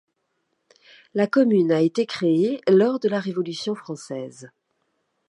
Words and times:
La 1.13 1.27
commune 1.27 1.71
a 1.71 1.79
été 1.81 2.07
créée 2.07 2.59
lors 2.67 2.99
de 2.99 3.07
la 3.07 3.19
Révolution 3.19 3.75
française. 3.75 4.49